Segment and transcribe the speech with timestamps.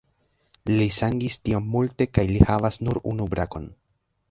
[0.71, 3.71] Li sangis tiom multe kaj li havas nur unu brakon.